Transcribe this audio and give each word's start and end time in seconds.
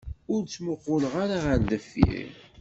Ur 0.33 0.41
ttmuqquleɣ 0.43 1.13
ara 1.23 1.37
ɣer 1.45 1.59
deffir. 1.69 2.29